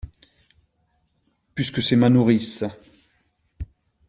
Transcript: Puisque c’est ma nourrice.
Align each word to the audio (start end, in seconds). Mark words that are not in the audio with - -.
Puisque 1.53 1.83
c’est 1.83 1.95
ma 1.95 2.09
nourrice. 2.09 2.65